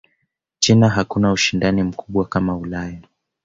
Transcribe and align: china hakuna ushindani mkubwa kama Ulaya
china 0.59 0.89
hakuna 0.89 1.31
ushindani 1.31 1.83
mkubwa 1.83 2.25
kama 2.25 2.57
Ulaya 2.57 3.01